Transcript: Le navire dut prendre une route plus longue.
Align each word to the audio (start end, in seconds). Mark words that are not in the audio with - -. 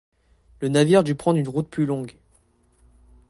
Le 0.61 0.69
navire 0.69 1.03
dut 1.03 1.13
prendre 1.13 1.37
une 1.37 1.47
route 1.47 1.69
plus 1.69 1.85
longue. 1.85 2.17